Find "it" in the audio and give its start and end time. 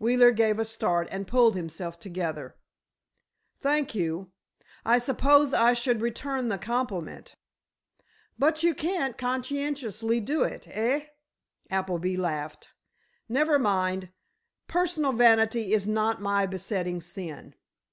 10.42-10.66